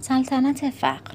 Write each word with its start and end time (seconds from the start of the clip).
سلطنت 0.00 0.70
فقر. 0.70 1.14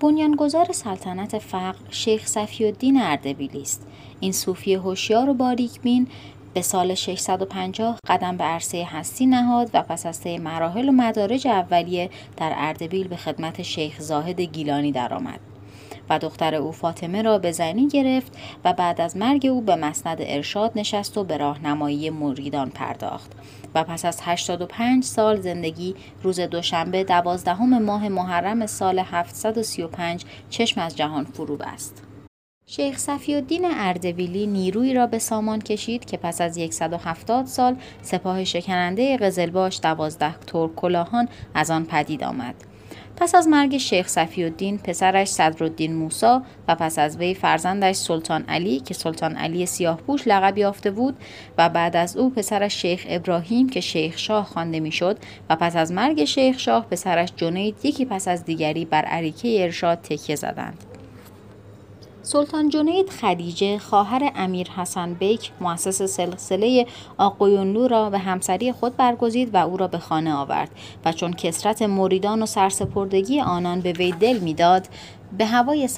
بنیانگذار 0.00 0.72
سلطنت 0.72 1.38
فقر 1.38 1.78
شیخ 1.90 2.26
صفی 2.26 2.64
الدین 2.64 3.00
اردبیلی 3.00 3.62
است. 3.62 3.86
این 4.20 4.32
صوفی 4.32 4.74
هوشیار 4.74 5.28
و 5.28 5.34
باریکبین 5.34 6.06
به 6.54 6.62
سال 6.62 6.94
650 6.94 7.98
قدم 8.08 8.36
به 8.36 8.44
عرصه 8.44 8.84
هستی 8.84 9.26
نهاد 9.26 9.70
و 9.74 9.82
پس 9.82 10.06
از 10.06 10.26
مراحل 10.26 10.88
و 10.88 10.92
مدارج 10.92 11.46
اولیه 11.46 12.10
در 12.36 12.52
اردبیل 12.56 13.08
به 13.08 13.16
خدمت 13.16 13.62
شیخ 13.62 14.00
زاهد 14.00 14.40
گیلانی 14.40 14.92
درآمد. 14.92 15.51
و 16.12 16.18
دختر 16.18 16.54
او 16.54 16.72
فاطمه 16.72 17.22
را 17.22 17.38
به 17.38 17.52
زنی 17.52 17.88
گرفت 17.88 18.32
و 18.64 18.72
بعد 18.72 19.00
از 19.00 19.16
مرگ 19.16 19.46
او 19.46 19.60
به 19.60 19.76
مسند 19.76 20.18
ارشاد 20.20 20.72
نشست 20.74 21.18
و 21.18 21.24
به 21.24 21.36
راهنمایی 21.36 22.10
مریدان 22.10 22.70
پرداخت 22.70 23.32
و 23.74 23.84
پس 23.84 24.04
از 24.04 24.20
85 24.22 25.04
سال 25.04 25.40
زندگی 25.40 25.94
روز 26.22 26.40
دوشنبه 26.40 27.04
دوازدهم 27.04 27.82
ماه 27.82 28.08
محرم 28.08 28.66
سال 28.66 28.98
735 28.98 30.24
چشم 30.50 30.80
از 30.80 30.96
جهان 30.96 31.24
فرو 31.24 31.56
بست. 31.56 32.02
شیخ 32.66 32.98
صفی 32.98 33.34
الدین 33.34 33.64
اردبیلی 33.64 34.46
نیروی 34.46 34.94
را 34.94 35.06
به 35.06 35.18
سامان 35.18 35.60
کشید 35.60 36.04
که 36.04 36.16
پس 36.16 36.40
از 36.40 36.58
170 36.70 37.46
سال 37.46 37.76
سپاه 38.02 38.44
شکننده 38.44 39.16
قزلباش 39.16 39.80
دوازده 39.82 40.38
ترک 40.38 40.74
کلاهان 40.74 41.28
از 41.54 41.70
آن 41.70 41.84
پدید 41.84 42.24
آمد. 42.24 42.71
پس 43.16 43.34
از 43.34 43.48
مرگ 43.48 43.76
شیخ 43.76 44.08
صفی 44.08 44.44
الدین 44.44 44.78
پسرش 44.78 45.28
صدرالدین 45.28 45.94
موسا 45.94 46.42
و 46.68 46.74
پس 46.74 46.98
از 46.98 47.16
وی 47.16 47.34
فرزندش 47.34 47.96
سلطان 47.96 48.44
علی 48.48 48.80
که 48.80 48.94
سلطان 48.94 49.36
علی 49.36 49.66
سیاهپوش 49.66 50.22
لقب 50.26 50.58
یافته 50.58 50.90
بود 50.90 51.16
و 51.58 51.68
بعد 51.68 51.96
از 51.96 52.16
او 52.16 52.30
پسرش 52.30 52.82
شیخ 52.82 53.06
ابراهیم 53.08 53.68
که 53.68 53.80
شیخ 53.80 54.18
شاه 54.18 54.44
خوانده 54.44 54.80
می‌شد 54.80 55.18
و 55.50 55.56
پس 55.56 55.76
از 55.76 55.92
مرگ 55.92 56.24
شیخ 56.24 56.58
شاه 56.58 56.86
پسرش 56.90 57.32
جنید 57.36 57.76
یکی 57.82 58.04
پس 58.04 58.28
از 58.28 58.44
دیگری 58.44 58.84
بر 58.84 59.04
عریکه 59.04 59.62
ارشاد 59.62 59.98
تکیه 60.00 60.36
زدند. 60.36 60.91
سلطان 62.24 62.68
جنید 62.68 63.10
خدیجه 63.10 63.78
خواهر 63.78 64.32
امیر 64.34 64.70
حسن 64.70 65.14
بیک 65.14 65.52
مؤسس 65.60 66.02
سلسله 66.02 66.86
آقویونلو 67.18 67.88
را 67.88 68.10
به 68.10 68.18
همسری 68.18 68.72
خود 68.72 68.96
برگزید 68.96 69.54
و 69.54 69.56
او 69.56 69.76
را 69.76 69.88
به 69.88 69.98
خانه 69.98 70.34
آورد 70.34 70.70
و 71.04 71.12
چون 71.12 71.32
کسرت 71.32 71.82
مریدان 71.82 72.42
و 72.42 72.46
سرسپردگی 72.46 73.40
آنان 73.40 73.80
به 73.80 73.92
وی 73.92 74.12
دل 74.12 74.38
می‌داد 74.38 74.88
به 75.38 75.46
هوای 75.46 75.88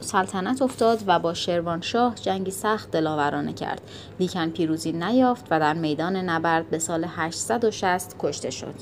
سلطنت 0.00 0.62
افتاد 0.62 1.02
و 1.06 1.18
با 1.18 1.34
شروانشاه 1.34 2.14
جنگی 2.14 2.50
سخت 2.50 2.90
دلاورانه 2.90 3.52
کرد. 3.52 3.80
لیکن 4.20 4.50
پیروزی 4.50 4.92
نیافت 4.92 5.46
و 5.50 5.60
در 5.60 5.74
میدان 5.74 6.16
نبرد 6.16 6.70
به 6.70 6.78
سال 6.78 7.06
860 7.16 8.16
کشته 8.18 8.50
شد. 8.50 8.74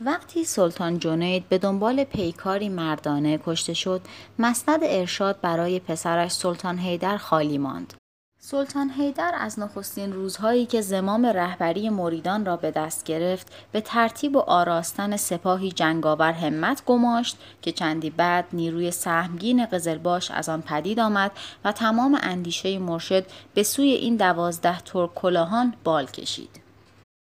وقتی 0.00 0.44
سلطان 0.44 0.98
جنید 0.98 1.48
به 1.48 1.58
دنبال 1.58 2.04
پیکاری 2.04 2.68
مردانه 2.68 3.40
کشته 3.46 3.74
شد 3.74 4.00
مسند 4.38 4.80
ارشاد 4.82 5.40
برای 5.40 5.80
پسرش 5.80 6.32
سلطان 6.32 6.78
حیدر 6.78 7.16
خالی 7.16 7.58
ماند. 7.58 7.94
سلطان 8.40 8.90
حیدر 8.90 9.34
از 9.38 9.58
نخستین 9.58 10.12
روزهایی 10.12 10.66
که 10.66 10.80
زمام 10.80 11.26
رهبری 11.26 11.88
مریدان 11.88 12.44
را 12.44 12.56
به 12.56 12.70
دست 12.70 13.04
گرفت 13.04 13.52
به 13.72 13.80
ترتیب 13.80 14.36
و 14.36 14.38
آراستن 14.38 15.16
سپاهی 15.16 15.72
جنگاور 15.72 16.32
همت 16.32 16.84
گماشت 16.84 17.38
که 17.62 17.72
چندی 17.72 18.10
بعد 18.10 18.44
نیروی 18.52 18.90
سهمگین 18.90 19.66
قزلباش 19.66 20.30
از 20.30 20.48
آن 20.48 20.62
پدید 20.62 21.00
آمد 21.00 21.30
و 21.64 21.72
تمام 21.72 22.18
اندیشه 22.22 22.78
مرشد 22.78 23.26
به 23.54 23.62
سوی 23.62 23.88
این 23.88 24.16
دوازده 24.16 24.80
ترک 24.80 25.14
کلاهان 25.14 25.74
بال 25.84 26.06
کشید. 26.06 26.60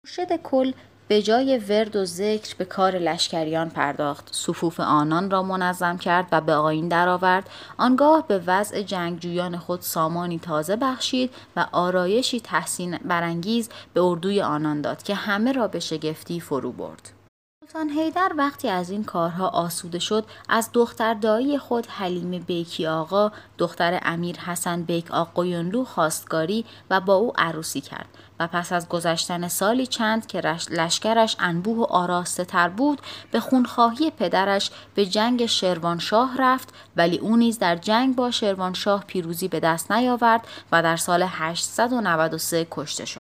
مرشد 0.06 0.36
کل 0.44 0.72
به 1.08 1.22
جای 1.22 1.58
ورد 1.58 1.96
و 1.96 2.06
ذکر 2.06 2.56
به 2.58 2.66
کار 2.66 2.98
لشکریان 2.98 3.70
پرداخت. 3.70 4.30
صفوف 4.32 4.80
آنان 4.80 5.32
را 5.32 5.44
منظم 5.44 5.98
کرد 5.98 6.28
و 6.32 6.42
به 6.42 6.54
آین 6.54 6.88
درآورد. 6.88 7.50
آنگاه 7.78 8.28
به 8.28 8.42
وضع 8.48 8.82
جنگجویان 8.82 9.58
خود 9.58 9.82
سامانی 9.82 10.40
تازه 10.40 10.76
بخشید 10.76 11.34
و 11.56 11.68
آرایشی 11.72 12.40
تحسین 12.40 12.98
برانگیز 12.98 13.70
به 13.94 14.02
اردوی 14.02 14.42
آنان 14.42 14.82
داد 14.82 15.04
که 15.04 15.16
همه 15.16 15.52
را 15.52 15.68
به 15.68 15.80
شگفتی 15.80 16.40
فرو 16.40 16.72
برد. 16.72 17.25
سلطان 17.68 17.90
حیدر 17.90 18.32
وقتی 18.38 18.70
از 18.70 18.90
این 18.90 19.04
کارها 19.04 19.48
آسوده 19.48 20.00
شد 20.00 20.26
از 20.50 20.70
دختر 20.74 21.14
دایی 21.14 21.58
خود 21.58 21.88
حلیم 21.88 22.40
بیکی 22.40 22.88
آقا 22.88 23.32
دختر 23.58 24.00
امیر 24.04 24.40
حسن 24.40 24.84
بیک 24.84 25.12
آقایونلو 25.12 25.84
خواستگاری 25.84 26.66
و 26.90 27.02
با 27.02 27.14
او 27.14 27.34
عروسی 27.36 27.82
کرد 27.82 28.06
و 28.40 28.48
پس 28.48 28.74
از 28.74 28.90
گذشتن 28.90 29.48
سالی 29.48 29.88
چند 29.88 30.28
که 30.28 30.42
لشکرش 30.70 31.36
انبوه 31.40 31.78
و 31.78 31.84
آراسته 31.84 32.46
تر 32.46 32.70
بود 32.70 33.02
به 33.32 33.40
خونخواهی 33.40 34.12
پدرش 34.12 34.72
به 34.96 35.06
جنگ 35.06 35.46
شروانشاه 35.46 36.38
رفت 36.40 36.74
ولی 36.96 37.18
او 37.18 37.38
نیز 37.38 37.60
در 37.60 37.76
جنگ 37.76 38.16
با 38.16 38.32
شروانشاه 38.32 39.04
پیروزی 39.08 39.48
به 39.48 39.60
دست 39.60 39.92
نیاورد 39.92 40.48
و 40.72 40.84
در 40.84 40.98
سال 40.98 41.26
893 41.30 42.68
کشته 42.72 43.06
شد. 43.06 43.25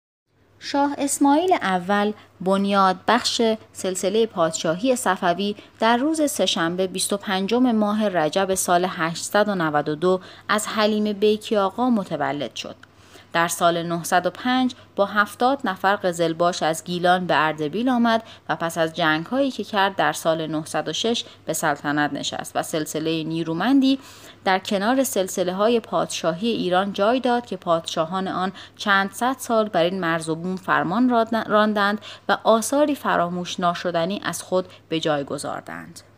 شاه 0.60 0.96
اسماعیل 0.98 1.54
اول 1.54 2.14
بنیاد 2.42 2.96
بخش 3.08 3.42
سلسله 3.74 4.26
پادشاهی 4.26 4.96
صفوی 4.96 5.56
در 5.80 5.98
روز 5.98 6.32
سهشنبه 6.32 6.88
25 6.88 7.54
ماه 7.54 8.08
رجب 8.08 8.56
سال 8.56 8.86
892 8.90 10.20
از 10.50 10.68
حلیم 10.68 11.14
بیکی 11.14 11.58
آقا 11.58 11.90
متولد 11.90 12.56
شد. 12.56 12.89
در 13.34 13.48
سال 13.48 13.84
905 13.84 14.76
با 14.96 15.06
70 15.06 15.60
نفر 15.64 15.96
قزلباش 15.96 16.64
از 16.64 16.84
گیلان 16.84 17.28
به 17.28 17.46
اردبیل 17.46 17.90
آمد 17.90 18.24
و 18.50 18.56
پس 18.56 18.78
از 18.78 18.94
جنگ 18.94 19.26
هایی 19.26 19.52
که 19.52 19.64
کرد 19.64 19.96
در 19.96 20.14
سال 20.14 20.48
906 20.48 21.24
به 21.46 21.54
سلطنت 21.54 22.14
نشست 22.14 22.52
و 22.56 22.64
سلسله 22.64 23.24
نیرومندی 23.24 24.00
در 24.46 24.60
کنار 24.60 25.04
سلسله 25.04 25.54
های 25.54 25.80
پادشاهی 25.80 26.48
ایران 26.48 26.94
جای 26.94 27.20
داد 27.20 27.46
که 27.46 27.58
پادشاهان 27.58 28.28
آن 28.28 28.52
چند 28.78 29.12
صد 29.12 29.36
سال 29.40 29.70
بر 29.70 29.84
این 29.84 30.00
مرز 30.00 30.30
و 30.30 30.36
بوم 30.36 30.56
فرمان 30.56 31.10
راندند 31.48 32.02
و 32.30 32.38
آثاری 32.44 32.96
فراموش 32.96 33.60
ناشدنی 33.60 34.22
از 34.24 34.44
خود 34.44 34.66
به 34.90 35.00
جای 35.00 35.24
گذاردند. 35.24 36.09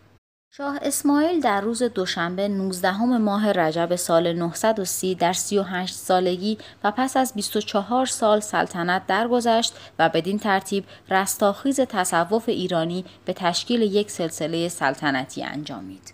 شاه 0.53 0.79
اسماعیل 0.81 1.41
در 1.41 1.61
روز 1.61 1.83
دوشنبه 1.83 2.47
19 2.47 2.97
ماه 3.01 3.51
رجب 3.51 3.95
سال 3.95 4.33
930 4.33 5.15
در 5.15 5.33
38 5.33 5.95
سالگی 5.95 6.57
و 6.83 6.91
پس 6.91 7.17
از 7.17 7.33
24 7.33 8.05
سال 8.05 8.39
سلطنت 8.39 9.07
درگذشت 9.07 9.73
و 9.99 10.09
بدین 10.09 10.39
ترتیب 10.39 10.85
رستاخیز 11.09 11.79
تصوف 11.79 12.49
ایرانی 12.49 13.05
به 13.25 13.33
تشکیل 13.33 13.81
یک 13.81 14.11
سلسله 14.11 14.69
سلطنتی 14.69 15.43
انجامید. 15.43 16.13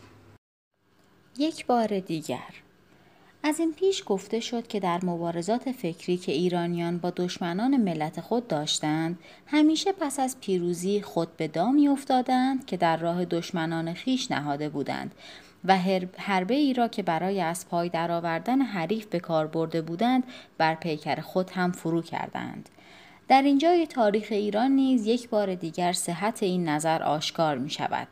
یک 1.37 1.65
بار 1.65 1.99
دیگر 1.99 2.66
از 3.47 3.59
این 3.59 3.74
پیش 3.74 4.03
گفته 4.06 4.40
شد 4.40 4.68
که 4.68 4.80
در 4.80 5.06
مبارزات 5.06 5.72
فکری 5.72 6.18
که 6.18 6.31
ایرانیان 6.31 6.97
با 6.97 7.09
دشمنان 7.09 7.78
ملت 7.78 8.22
خود 8.22 8.47
داشتند 8.47 9.19
همیشه 9.46 9.91
پس 9.91 10.19
از 10.19 10.40
پیروزی 10.40 11.02
خود 11.02 11.38
به 11.38 11.47
دامی 11.47 11.88
افتادند 11.88 12.66
که 12.66 12.78
در 12.78 12.97
راه 12.97 13.25
دشمنان 13.25 13.94
خیش 13.94 14.31
نهاده 14.31 14.69
بودند 14.69 15.16
و 15.66 15.78
حربه 16.18 16.53
ای 16.53 16.74
را 16.74 16.88
که 16.88 17.03
برای 17.03 17.41
از 17.41 17.69
پای 17.69 17.90
درآوردن 17.90 18.62
حریف 18.62 19.06
به 19.06 19.19
کار 19.19 19.47
برده 19.47 19.81
بودند 19.81 20.24
بر 20.58 20.75
پیکر 20.75 21.22
خود 21.22 21.50
هم 21.50 21.72
فرو 21.72 22.02
کردند. 22.02 22.69
در 23.28 23.41
اینجای 23.41 23.88
تاریخ 23.88 24.28
ایران 24.29 24.72
نیز 24.72 25.06
یک 25.06 25.29
بار 25.29 25.56
دیگر 25.56 25.94
صحت 25.94 26.44
این 26.44 26.69
نظر 26.69 27.03
آشکار 27.03 27.58
می 27.58 27.69
شود 27.69 28.08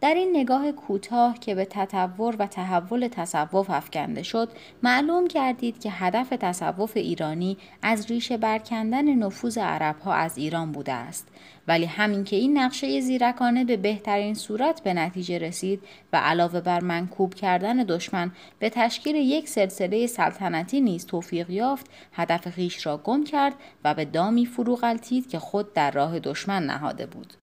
در 0.00 0.14
این 0.14 0.36
نگاه 0.36 0.72
کوتاه 0.72 1.38
که 1.38 1.54
به 1.54 1.64
تطور 1.64 2.36
و 2.38 2.46
تحول 2.46 3.08
تصوف 3.08 3.70
افکنده 3.70 4.22
شد 4.22 4.48
معلوم 4.82 5.28
کردید 5.28 5.80
که 5.80 5.90
هدف 5.90 6.28
تصوف 6.40 6.96
ایرانی 6.96 7.58
از 7.82 8.06
ریشه 8.10 8.36
برکندن 8.36 9.14
نفوذ 9.14 9.58
عربها 9.58 10.14
از 10.14 10.38
ایران 10.38 10.72
بوده 10.72 10.92
است. 10.92 11.28
ولی 11.68 11.84
همین 11.84 12.24
که 12.24 12.36
این 12.36 12.58
نقشه 12.58 13.00
زیرکانه 13.00 13.64
به 13.64 13.76
بهترین 13.76 14.34
صورت 14.34 14.82
به 14.82 14.94
نتیجه 14.94 15.38
رسید 15.38 15.82
و 16.12 16.16
علاوه 16.16 16.60
بر 16.60 16.80
منکوب 16.80 17.34
کردن 17.34 17.76
دشمن 17.76 18.32
به 18.58 18.70
تشکیل 18.70 19.16
یک 19.16 19.48
سلسله 19.48 20.06
سلطنتی 20.06 20.80
نیز 20.80 21.06
توفیق 21.06 21.50
یافت 21.50 21.86
هدف 22.12 22.48
خیش 22.48 22.86
را 22.86 22.96
گم 22.96 23.24
کرد 23.24 23.54
و 23.84 23.94
به 23.94 24.04
دامی 24.04 24.46
فرو 24.46 24.76
غلطید 24.76 25.28
که 25.28 25.38
خود 25.38 25.72
در 25.72 25.90
راه 25.90 26.18
دشمن 26.18 26.66
نهاده 26.66 27.06
بود. 27.06 27.34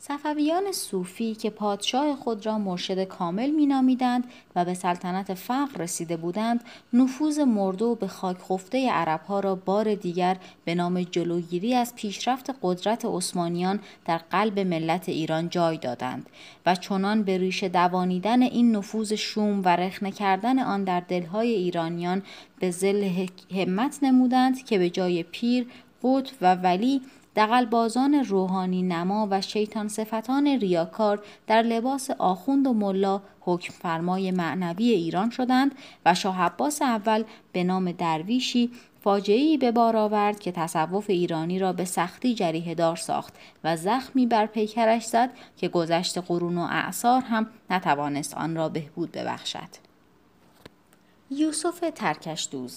صفویان 0.00 0.72
صوفی 0.72 1.34
که 1.34 1.50
پادشاه 1.50 2.16
خود 2.16 2.46
را 2.46 2.58
مرشد 2.58 3.04
کامل 3.04 3.50
مینامیدند 3.50 4.24
و 4.56 4.64
به 4.64 4.74
سلطنت 4.74 5.34
فقر 5.34 5.82
رسیده 5.82 6.16
بودند 6.16 6.64
نفوذ 6.92 7.38
و 7.38 7.94
به 7.94 8.08
خاک 8.08 8.36
خفته 8.38 8.90
عربها 8.90 9.40
را 9.40 9.54
بار 9.54 9.94
دیگر 9.94 10.36
به 10.64 10.74
نام 10.74 11.02
جلوگیری 11.02 11.74
از 11.74 11.94
پیشرفت 11.94 12.56
قدرت 12.62 13.04
عثمانیان 13.04 13.80
در 14.04 14.18
قلب 14.18 14.58
ملت 14.58 15.08
ایران 15.08 15.48
جای 15.48 15.76
دادند 15.76 16.26
و 16.66 16.74
چنان 16.74 17.22
به 17.22 17.38
ریشه 17.38 17.68
دوانیدن 17.68 18.42
این 18.42 18.76
نفوذ 18.76 19.12
شوم 19.12 19.62
و 19.64 19.68
رخنه 19.76 20.10
کردن 20.10 20.58
آن 20.58 20.84
در 20.84 21.00
دلهای 21.00 21.52
ایرانیان 21.52 22.22
به 22.60 22.70
زل 22.70 23.26
همت 23.54 23.98
نمودند 24.02 24.64
که 24.64 24.78
به 24.78 24.90
جای 24.90 25.22
پیر 25.22 25.66
قطب 26.02 26.34
و 26.40 26.54
ولی 26.54 27.02
دقلبازان 27.38 28.14
روحانی 28.14 28.82
نما 28.82 29.28
و 29.30 29.40
شیطان 29.40 29.88
صفتان 29.88 30.46
ریاکار 30.46 31.22
در 31.46 31.62
لباس 31.62 32.10
آخوند 32.10 32.66
و 32.66 32.72
ملا 32.72 33.22
حکم 33.40 33.72
فرمای 33.72 34.30
معنوی 34.30 34.90
ایران 34.90 35.30
شدند 35.30 35.74
و 36.06 36.14
شاه 36.14 36.42
عباس 36.42 36.82
اول 36.82 37.24
به 37.52 37.64
نام 37.64 37.92
درویشی 37.92 38.70
فاجعه‌ای 39.00 39.56
به 39.56 39.72
بار 39.72 39.96
آورد 39.96 40.40
که 40.40 40.52
تصوف 40.52 41.10
ایرانی 41.10 41.58
را 41.58 41.72
به 41.72 41.84
سختی 41.84 42.34
جریه 42.34 42.74
دار 42.74 42.96
ساخت 42.96 43.34
و 43.64 43.76
زخمی 43.76 44.26
بر 44.26 44.46
پیکرش 44.46 45.04
زد 45.04 45.30
که 45.56 45.68
گذشت 45.68 46.18
قرون 46.18 46.58
و 46.58 46.66
اعثار 46.70 47.22
هم 47.22 47.46
نتوانست 47.70 48.34
آن 48.34 48.56
را 48.56 48.68
بهبود 48.68 49.12
ببخشد. 49.12 49.88
یوسف 51.30 51.84
ترکش 51.94 52.48
دوز 52.50 52.76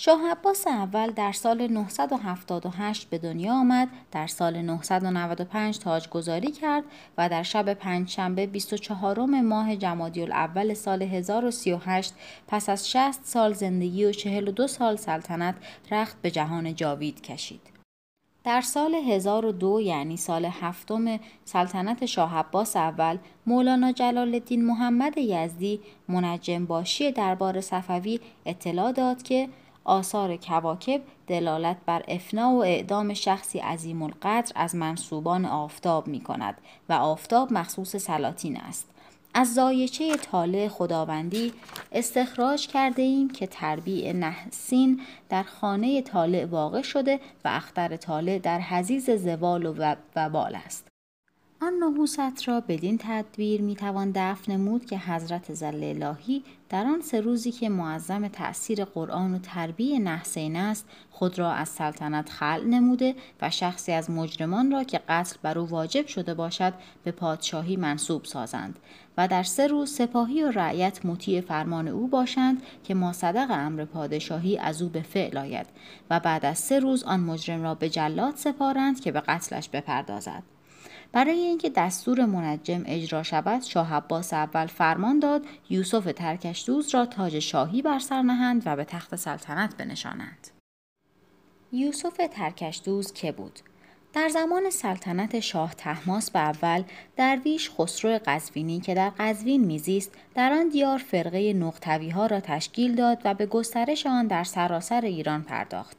شاه 0.00 0.30
عباس 0.30 0.66
اول 0.66 1.10
در 1.10 1.32
سال 1.32 1.66
978 1.66 3.10
به 3.10 3.18
دنیا 3.18 3.52
آمد، 3.52 3.88
در 4.12 4.26
سال 4.26 4.62
995 4.62 5.78
تاجگذاری 5.78 6.50
کرد 6.50 6.84
و 7.18 7.28
در 7.28 7.42
شب 7.42 7.74
پنجشنبه 7.74 8.46
24 8.46 9.24
ماه 9.24 9.76
جمادی 9.76 10.22
الاول 10.22 10.74
سال 10.74 11.02
1038 11.02 12.14
پس 12.48 12.68
از 12.68 12.90
60 12.90 13.24
سال 13.24 13.52
زندگی 13.52 14.04
و 14.04 14.12
42 14.12 14.66
سال 14.66 14.96
سلطنت 14.96 15.54
رخت 15.90 16.22
به 16.22 16.30
جهان 16.30 16.74
جاوید 16.74 17.20
کشید. 17.20 17.60
در 18.44 18.60
سال 18.60 18.94
1002 18.94 19.80
یعنی 19.80 20.16
سال 20.16 20.44
هفتم 20.44 21.20
سلطنت 21.44 22.06
شاه 22.06 22.38
عباس 22.38 22.76
اول 22.76 23.18
مولانا 23.46 23.92
جلال 23.92 24.34
الدین 24.34 24.64
محمد 24.64 25.18
یزدی 25.18 25.80
منجم 26.08 26.66
باشی 26.66 27.12
دربار 27.12 27.60
صفوی 27.60 28.20
اطلاع 28.46 28.92
داد 28.92 29.22
که 29.22 29.48
آثار 29.88 30.36
کواکب 30.36 31.00
دلالت 31.26 31.76
بر 31.86 32.02
افنا 32.08 32.50
و 32.50 32.64
اعدام 32.64 33.14
شخصی 33.14 33.58
عظیم 33.58 34.02
القدر 34.02 34.52
از 34.54 34.74
منصوبان 34.74 35.44
آفتاب 35.44 36.06
می 36.06 36.20
کند 36.20 36.54
و 36.88 36.92
آفتاب 36.92 37.52
مخصوص 37.52 37.96
سلاطین 37.96 38.56
است. 38.56 38.90
از 39.34 39.54
زایچه 39.54 40.16
طالع 40.16 40.68
خداوندی 40.68 41.52
استخراج 41.92 42.66
کرده 42.66 43.02
ایم 43.02 43.30
که 43.30 43.46
تربیع 43.46 44.12
نحسین 44.12 45.00
در 45.28 45.42
خانه 45.42 46.02
طالع 46.02 46.44
واقع 46.44 46.82
شده 46.82 47.20
و 47.44 47.48
اختر 47.48 47.96
طالع 47.96 48.38
در 48.38 48.60
حزیز 48.60 49.10
زوال 49.10 49.66
و 49.66 49.96
وبال 50.16 50.54
است. 50.54 50.88
آن 51.62 51.72
نحوست 51.72 52.48
را 52.48 52.60
بدین 52.60 52.98
تدبیر 53.00 53.62
می‌توان 53.62 54.12
دفن 54.14 54.52
نمود 54.52 54.86
که 54.86 54.98
حضرت 54.98 55.54
زل 55.54 55.84
الهی 55.84 56.44
در 56.68 56.86
آن 56.86 57.00
سه 57.00 57.20
روزی 57.20 57.52
که 57.52 57.68
معظم 57.68 58.28
تأثیر 58.28 58.84
قرآن 58.84 59.34
و 59.34 59.38
تربیه 59.38 59.98
نحسین 59.98 60.56
است 60.56 60.86
خود 61.10 61.38
را 61.38 61.52
از 61.52 61.68
سلطنت 61.68 62.30
خل 62.30 62.64
نموده 62.64 63.14
و 63.42 63.50
شخصی 63.50 63.92
از 63.92 64.10
مجرمان 64.10 64.70
را 64.72 64.84
که 64.84 65.00
قتل 65.08 65.36
بر 65.42 65.58
او 65.58 65.68
واجب 65.68 66.06
شده 66.06 66.34
باشد 66.34 66.74
به 67.04 67.10
پادشاهی 67.10 67.76
منصوب 67.76 68.24
سازند 68.24 68.78
و 69.16 69.28
در 69.28 69.42
سه 69.42 69.66
روز 69.66 69.90
سپاهی 69.90 70.42
و 70.42 70.50
رعیت 70.50 71.06
مطیع 71.06 71.40
فرمان 71.40 71.88
او 71.88 72.08
باشند 72.08 72.62
که 72.84 72.94
ما 72.94 73.12
صدق 73.12 73.46
امر 73.50 73.84
پادشاهی 73.84 74.58
از 74.58 74.82
او 74.82 74.88
به 74.88 75.02
فعل 75.02 75.38
آید 75.38 75.66
و 76.10 76.20
بعد 76.20 76.46
از 76.46 76.58
سه 76.58 76.78
روز 76.78 77.04
آن 77.04 77.20
مجرم 77.20 77.62
را 77.62 77.74
به 77.74 77.90
جلاد 77.90 78.36
سپارند 78.36 79.00
که 79.00 79.12
به 79.12 79.20
قتلش 79.20 79.68
بپردازد. 79.68 80.57
برای 81.12 81.38
اینکه 81.38 81.70
دستور 81.70 82.24
منجم 82.24 82.82
اجرا 82.86 83.22
شود 83.22 83.62
شاه 83.62 83.94
عباس 83.94 84.32
اول 84.32 84.66
فرمان 84.66 85.18
داد 85.18 85.46
یوسف 85.70 86.12
ترکشدوز 86.12 86.94
را 86.94 87.06
تاج 87.06 87.38
شاهی 87.38 87.82
بر 87.82 87.98
سر 87.98 88.22
نهند 88.22 88.62
و 88.66 88.76
به 88.76 88.84
تخت 88.84 89.16
سلطنت 89.16 89.76
بنشانند. 89.76 90.48
یوسف 91.72 92.20
ترکشدوز 92.32 93.12
که 93.12 93.32
بود؟ 93.32 93.60
در 94.12 94.28
زمان 94.28 94.70
سلطنت 94.70 95.40
شاه 95.40 95.74
تحماس 95.74 96.30
به 96.30 96.38
اول 96.38 96.82
درویش 97.16 97.70
خسرو 97.70 98.18
قزوینی 98.26 98.80
که 98.80 98.94
در 98.94 99.10
قزوین 99.18 99.64
میزیست 99.64 100.10
در 100.34 100.52
آن 100.52 100.68
دیار 100.68 100.98
فرقه 100.98 101.52
نقطوی 101.52 102.10
ها 102.10 102.26
را 102.26 102.40
تشکیل 102.40 102.94
داد 102.94 103.18
و 103.24 103.34
به 103.34 103.46
گسترش 103.46 104.06
آن 104.06 104.26
در 104.26 104.44
سراسر 104.44 105.00
ایران 105.00 105.42
پرداخت. 105.42 105.97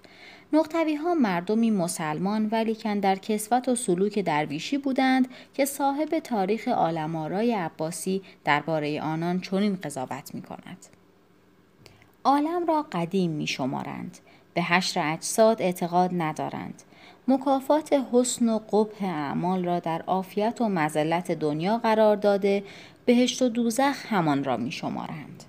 نقطوی 0.54 0.96
ها 0.96 1.14
مردمی 1.14 1.72
مسلمان 1.72 2.50
ولیکن 2.52 3.00
در 3.00 3.16
کسوت 3.16 3.70
و 3.70 3.76
سلوک 3.76 4.20
درویشی 4.20 4.78
بودند 4.78 5.28
که 5.54 5.66
صاحب 5.66 6.20
تاریخ 6.20 6.68
آلمارای 6.68 7.54
عباسی 7.54 8.22
درباره 8.46 9.02
آنان 9.02 9.40
چنین 9.42 9.76
قضاوت 9.84 10.36
می 10.36 10.42
کند. 10.42 10.86
عالم 12.24 12.66
را 12.66 12.86
قدیم 12.92 13.32
می 13.32 13.48
شمارند. 13.48 14.18
به 14.54 14.62
حشر 14.62 15.14
اجساد 15.14 15.62
اعتقاد 15.62 16.10
ندارند. 16.14 16.84
مکافات 17.28 17.94
حسن 18.12 18.50
و 18.50 18.60
قبح 18.60 19.06
اعمال 19.06 19.66
را 19.66 19.80
در 19.80 20.02
عافیت 20.02 20.62
و 20.62 20.70
مزلت 20.70 21.32
دنیا 21.32 21.78
قرار 21.78 22.16
داده 22.16 22.64
بهشت 23.06 23.42
و 23.42 23.50
دوزخ 23.50 24.06
همان 24.06 24.44
را 24.44 24.58
می 24.58 24.72
شمارند. 24.72 25.44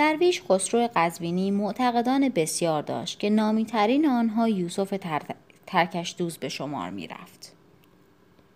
درویش 0.00 0.42
خسرو 0.48 0.88
قزوینی 0.96 1.50
معتقدان 1.50 2.28
بسیار 2.28 2.82
داشت 2.82 3.18
که 3.18 3.30
نامیترین 3.30 4.06
آنها 4.06 4.48
یوسف 4.48 4.94
ترکش 5.66 6.14
دوز 6.18 6.38
به 6.38 6.48
شمار 6.48 6.90
می 6.90 7.06
رفت. 7.06 7.52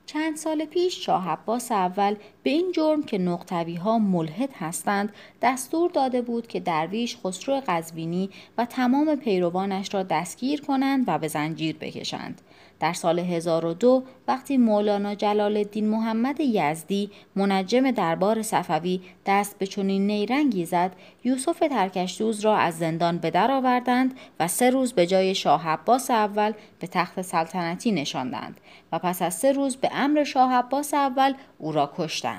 چند 0.06 0.36
سال 0.36 0.64
پیش 0.64 1.06
شاه 1.06 1.28
عباس 1.28 1.72
اول 1.72 2.16
به 2.44 2.50
این 2.50 2.72
جرم 2.72 3.02
که 3.02 3.18
نقطوی 3.18 3.74
ها 3.74 3.98
ملحد 3.98 4.50
هستند 4.58 5.12
دستور 5.42 5.90
داده 5.90 6.22
بود 6.22 6.46
که 6.46 6.60
درویش 6.60 7.16
خسرو 7.24 7.62
قزوینی 7.66 8.30
و 8.58 8.64
تمام 8.64 9.16
پیروانش 9.16 9.94
را 9.94 10.02
دستگیر 10.02 10.60
کنند 10.60 11.04
و 11.06 11.18
به 11.18 11.28
زنجیر 11.28 11.76
بکشند. 11.76 12.40
در 12.80 12.92
سال 12.92 13.18
1002 13.18 14.02
وقتی 14.28 14.56
مولانا 14.56 15.14
جلال 15.14 15.56
الدین 15.56 15.88
محمد 15.88 16.40
یزدی 16.40 17.10
منجم 17.36 17.90
دربار 17.90 18.42
صفوی 18.42 19.00
دست 19.26 19.58
به 19.58 19.66
چنین 19.66 20.06
نیرنگی 20.06 20.64
زد 20.66 20.92
یوسف 21.24 21.58
ترکشدوز 21.58 22.40
را 22.40 22.56
از 22.56 22.78
زندان 22.78 23.18
به 23.18 23.30
در 23.30 23.50
آوردند 23.50 24.14
و 24.40 24.48
سه 24.48 24.70
روز 24.70 24.92
به 24.92 25.06
جای 25.06 25.34
شاه 25.34 25.68
عباس 25.68 26.10
اول 26.10 26.52
به 26.78 26.86
تخت 26.86 27.22
سلطنتی 27.22 27.92
نشاندند 27.92 28.60
و 28.92 28.98
پس 28.98 29.22
از 29.22 29.34
سه 29.34 29.52
روز 29.52 29.76
به 29.76 29.90
امر 29.92 30.24
شاه 30.24 30.52
عباس 30.52 30.94
اول 30.94 31.34
او 31.58 31.72
را 31.72 31.92
کشتند. 31.96 32.33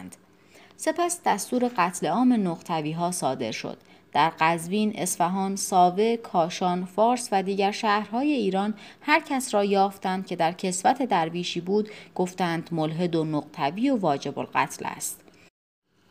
سپس 0.78 1.22
دستور 1.26 1.72
قتل 1.78 2.08
عام 2.08 2.34
نقطوی 2.48 2.92
ها 2.92 3.12
صادر 3.12 3.52
شد 3.52 3.78
در 4.14 4.30
قزوین، 4.40 4.94
اصفهان، 4.96 5.56
ساوه، 5.56 6.18
کاشان، 6.18 6.86
فارس 6.86 7.30
و 7.32 7.44
دیگر 7.44 7.72
شهرهای 7.72 8.32
ایران 8.32 8.74
هر 9.02 9.20
کس 9.20 9.54
را 9.54 9.64
یافتند 9.64 10.28
که 10.28 10.36
در 10.36 10.52
کسوت 10.52 11.02
درویشی 11.02 11.62
بود 11.62 11.90
گفتند 12.16 12.70
ملحد 12.72 13.16
و 13.16 13.24
نقطوی 13.24 13.90
و 13.90 13.98
واجب 13.98 14.40
القتل 14.40 14.86
است. 14.86 15.25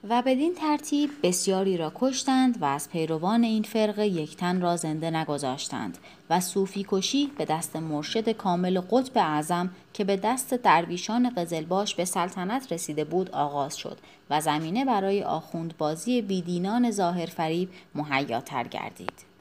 و 0.09 0.23
بدین 0.23 0.55
ترتیب 0.55 1.11
بسیاری 1.23 1.77
را 1.77 1.93
کشتند 1.95 2.63
و 2.63 2.65
از 2.65 2.91
پیروان 2.91 3.45
این 3.45 3.63
فرقه 3.63 4.07
یک 4.07 4.37
تن 4.37 4.61
را 4.61 4.77
زنده 4.77 5.11
نگذاشتند 5.11 5.99
و 6.31 6.41
صوفی 6.41 6.87
کشی 6.89 7.27
به 7.39 7.45
دست 7.45 7.77
مرشد 7.77 8.29
کامل 8.29 8.81
قطب 8.81 9.19
اعظم 9.19 9.71
که 9.95 10.05
به 10.05 10.17
دست 10.17 10.55
درویشان 10.55 11.31
قزلباش 11.31 11.95
به 11.95 12.05
سلطنت 12.05 12.73
رسیده 12.73 13.05
بود 13.05 13.31
آغاز 13.31 13.77
شد 13.77 13.99
و 14.31 14.41
زمینه 14.41 14.85
برای 14.85 15.23
آخوندبازی 15.23 16.23
بیدینان 16.23 16.91
ظاهر 16.91 17.27
فریب 17.27 17.69
مهیاتر 17.95 18.65
گردید. 18.69 19.35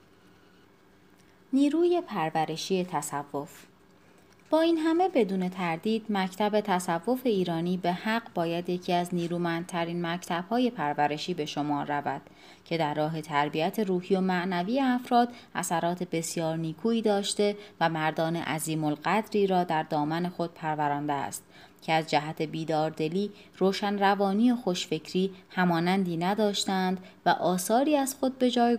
نیروی 1.54 2.02
پرورشی 2.02 2.86
تصوف 2.86 3.50
با 4.54 4.62
این 4.62 4.78
همه 4.78 5.10
بدون 5.10 5.50
تردید 5.50 6.06
مکتب 6.10 6.62
تصوف 6.62 7.22
ایرانی 7.24 7.78
به 7.78 7.92
حق 7.92 8.34
باید 8.34 8.70
یکی 8.70 8.94
از 8.94 9.14
نیرومندترین 9.16 10.06
مکتبهای 10.06 10.70
پرورشی 10.70 11.34
به 11.34 11.46
شمار 11.46 11.86
رود 11.86 12.22
که 12.66 12.78
در 12.78 12.94
راه 12.94 13.22
تربیت 13.22 13.80
روحی 13.80 14.16
و 14.16 14.22
معنوی 14.22 14.80
افراد 14.80 15.30
اثرات 15.56 16.04
بسیار 16.04 16.58
نیکویی 16.58 17.02
داشته 17.02 17.56
و 17.80 17.90
مردان 17.90 18.36
عظیم 18.36 18.84
القدری 18.84 19.48
را 19.48 19.64
در 19.64 19.84
دامن 19.84 20.30
خود 20.30 20.54
پرورانده 20.54 21.14
است. 21.14 21.44
که 21.84 21.94
از 21.94 22.10
جهت 22.10 22.42
بیداردلی 22.42 23.32
روشن 23.58 24.00
روانی 24.00 24.52
و 24.52 24.56
خوشفکری 24.56 25.32
همانندی 25.50 26.18
نداشتند 26.18 27.00
و 27.26 27.30
آثاری 27.30 27.96
از 27.96 28.16
خود 28.16 28.40
به 28.40 28.52
جای 28.52 28.78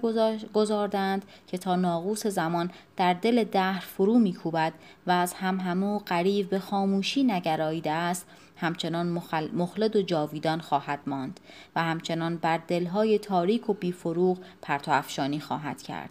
گذاردند 0.54 1.24
که 1.46 1.58
تا 1.58 1.76
ناقوس 1.76 2.26
زمان 2.26 2.70
در 2.96 3.14
دل 3.14 3.44
دهر 3.44 3.80
فرو 3.80 4.18
میکوبد 4.18 4.72
و 5.06 5.10
از 5.10 5.34
هم 5.34 5.60
همو 5.60 5.98
قریب 5.98 6.50
به 6.50 6.58
خاموشی 6.58 7.24
نگراییده 7.24 7.90
است 7.90 8.26
همچنان 8.56 9.08
مخلد 9.54 9.96
و 9.96 10.02
جاویدان 10.02 10.60
خواهد 10.60 11.00
ماند 11.06 11.40
و 11.76 11.82
همچنان 11.82 12.36
بر 12.36 12.58
دلهای 12.58 13.18
تاریک 13.18 13.70
و 13.70 13.74
بیفروغ 13.74 14.38
پرتو 14.62 14.90
افشانی 14.90 15.40
خواهد 15.40 15.82
کرد. 15.82 16.10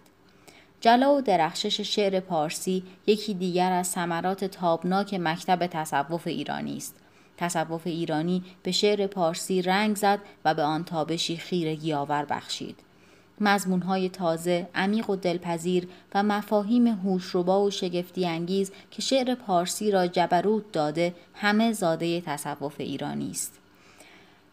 جلا 0.84 1.14
و 1.14 1.20
درخشش 1.20 1.80
شعر 1.80 2.20
پارسی 2.20 2.82
یکی 3.06 3.34
دیگر 3.34 3.72
از 3.72 3.86
ثمرات 3.86 4.44
تابناک 4.44 5.14
مکتب 5.14 5.66
تصوف 5.66 6.26
ایرانی 6.26 6.76
است. 6.76 6.94
تصوف 7.36 7.82
ایرانی 7.84 8.42
به 8.62 8.72
شعر 8.72 9.06
پارسی 9.06 9.62
رنگ 9.62 9.96
زد 9.96 10.18
و 10.44 10.54
به 10.54 10.62
آن 10.62 10.84
تابشی 10.84 11.36
خیرگی 11.36 11.92
آور 11.92 12.24
بخشید. 12.24 12.76
مضمونهای 13.40 14.08
تازه، 14.08 14.68
عمیق 14.74 15.10
و 15.10 15.16
دلپذیر 15.16 15.88
و 16.14 16.22
مفاهیم 16.22 16.86
هوشربا 16.86 17.64
و 17.64 17.70
شگفتی 17.70 18.26
انگیز 18.26 18.72
که 18.90 19.02
شعر 19.02 19.34
پارسی 19.34 19.90
را 19.90 20.06
جبروت 20.06 20.72
داده 20.72 21.14
همه 21.34 21.72
زاده 21.72 22.20
تصوف 22.20 22.74
ایرانی 22.78 23.30
است. 23.30 23.63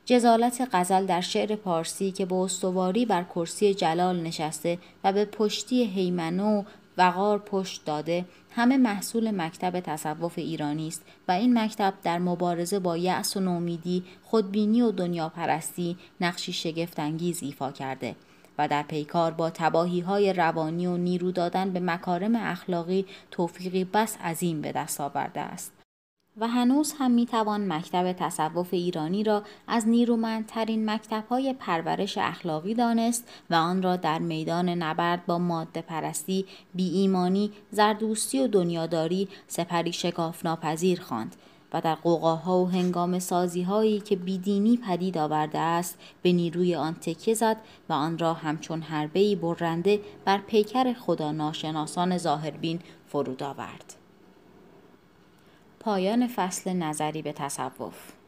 جزالت 0.06 0.70
غزل 0.74 1.06
در 1.06 1.22
شعر 1.22 1.56
پارسی 1.56 2.12
که 2.12 2.26
به 2.26 2.36
استواری 2.36 3.06
بر 3.06 3.24
کرسی 3.24 3.74
جلال 3.74 4.20
نشسته 4.20 4.78
و 5.04 5.14
به 5.14 5.26
پشتی 5.26 5.86
هیمنه 5.86 6.44
و 6.44 6.64
وقار 6.98 7.40
پشت 7.40 7.86
داده 7.86 8.26
همه 8.52 8.78
محصول 8.78 9.32
مکتب 9.32 9.80
تصوف 9.80 10.34
ایرانی 10.38 10.88
است 10.88 11.06
و 11.28 11.32
این 11.32 11.60
مکتب 11.60 11.94
در 12.04 12.20
مبارزه 12.20 12.80
با 12.80 12.98
یأس 12.98 13.38
و 13.38 13.40
نومیدی 13.40 14.04
خودبینی 14.24 14.82
و 14.82 14.92
دنیا 14.92 15.30
پرستی 15.30 15.98
نقشی 16.22 16.54
شگفتانگیز 16.54 17.44
ایفا 17.44 17.72
کرده 17.72 18.16
و 18.58 18.68
در 18.68 18.84
پیکار 18.84 19.32
با 19.32 19.50
تباهی 19.50 20.00
های 20.00 20.34
روانی 20.34 20.88
و 20.88 20.98
نیرو 20.98 21.32
دادن 21.32 21.70
به 21.70 21.80
مکارم 21.80 22.36
اخلاقی 22.36 23.06
توفیقی 23.32 23.84
بس 23.84 24.18
عظیم 24.18 24.62
به 24.62 24.72
دست 24.72 25.02
آورده 25.02 25.42
است. 25.42 25.81
و 26.38 26.48
هنوز 26.48 26.94
هم 26.98 27.12
می 27.12 27.26
توان 27.26 27.74
مکتب 27.74 28.14
تصوف 28.14 28.68
ایرانی 28.72 29.24
را 29.24 29.44
از 29.68 29.88
نیرومندترین 29.88 30.90
مکتبهای 30.90 31.54
پرورش 31.54 32.18
اخلاقی 32.18 32.74
دانست 32.74 33.30
و 33.50 33.56
آن 33.56 33.82
را 33.82 33.96
در 33.96 34.20
میدان 34.20 34.70
نبرد 34.70 35.26
با 35.26 35.38
ماده 35.38 35.82
پرستی، 35.82 36.46
بی 36.76 36.90
ایمانی، 36.90 37.52
زردوستی 37.72 38.44
و 38.44 38.48
دنیاداری 38.48 39.28
سپری 39.48 39.94
شکاف 39.94 40.46
ناپذیر 40.46 41.02
خواند 41.02 41.36
و 41.74 41.82
در 41.82 41.96
قوقاها 41.96 42.60
و 42.60 42.70
هنگام 42.70 43.20
سازی 43.20 43.62
هایی 43.62 44.00
که 44.00 44.16
بیدینی 44.16 44.78
پدید 44.78 45.18
آورده 45.18 45.60
است 45.60 46.00
به 46.22 46.32
نیروی 46.32 46.76
آن 46.76 46.94
تکیه 46.94 47.34
زد 47.34 47.58
و 47.90 47.94
آن 47.94 48.18
را 48.18 48.34
همچون 48.34 48.82
حربه‌ای 48.82 49.36
برنده 49.36 50.00
بر 50.26 50.38
پیکر 50.38 50.94
خدا 50.94 51.32
ناشناسان 51.32 52.18
ظاهربین 52.18 52.80
فرود 53.08 53.44
آورد. 53.44 54.01
پایان 55.84 56.28
فصل 56.28 56.74
نظری 56.74 57.22
به 57.22 57.34
تصوف. 57.34 58.21